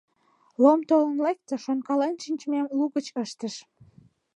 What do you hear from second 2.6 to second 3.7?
лугыч ыштыш.